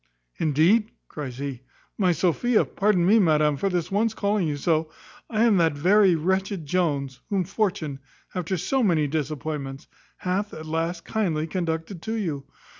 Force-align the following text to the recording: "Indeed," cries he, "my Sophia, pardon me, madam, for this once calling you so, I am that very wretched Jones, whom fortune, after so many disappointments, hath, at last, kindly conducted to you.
"Indeed," 0.39 0.89
cries 1.09 1.37
he, 1.37 1.61
"my 1.95 2.11
Sophia, 2.11 2.65
pardon 2.65 3.05
me, 3.05 3.19
madam, 3.19 3.55
for 3.55 3.69
this 3.69 3.91
once 3.91 4.15
calling 4.15 4.47
you 4.47 4.57
so, 4.57 4.89
I 5.29 5.43
am 5.43 5.57
that 5.57 5.73
very 5.73 6.15
wretched 6.15 6.65
Jones, 6.65 7.19
whom 7.29 7.43
fortune, 7.43 7.99
after 8.33 8.57
so 8.57 8.81
many 8.81 9.05
disappointments, 9.05 9.85
hath, 10.17 10.55
at 10.55 10.65
last, 10.65 11.05
kindly 11.05 11.45
conducted 11.45 12.01
to 12.01 12.15
you. 12.15 12.45